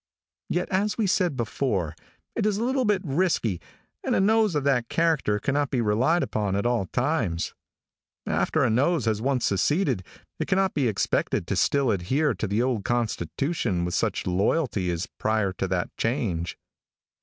[0.49, 1.95] Yet, as we said before,
[2.35, 3.61] it is a little bit risky,
[4.03, 7.53] and a nose of that character cannot be relied upon at all times.
[8.25, 10.03] After a nose has once seceded
[10.39, 15.05] it cannot be expected to still adhere to the old constitution with such loyalty as
[15.19, 16.57] prior to that change.